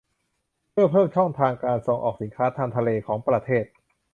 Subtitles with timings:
[0.71, 3.65] เพื่อเพิ่มช่องทางการส่งออกสินค้าทางทะเลของประเทศ